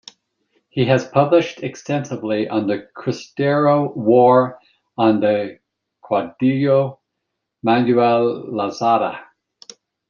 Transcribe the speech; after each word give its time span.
He 0.69 0.85
has 0.85 1.07
published 1.07 1.61
extensively 1.61 2.49
on 2.49 2.65
the 2.65 2.87
Cristero 2.97 3.95
War 3.95 4.57
and 4.97 5.17
on 5.17 5.19
the 5.21 5.59
caudillo 6.03 6.97
Manuel 7.61 8.45
Lozada. 8.47 9.23